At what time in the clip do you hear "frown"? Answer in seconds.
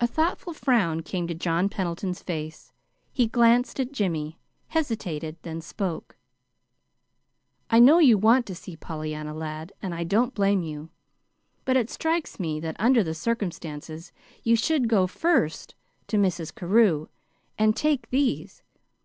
0.52-1.02